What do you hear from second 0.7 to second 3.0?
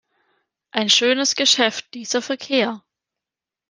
Ein schönes Geschäft, dieser Verkehr!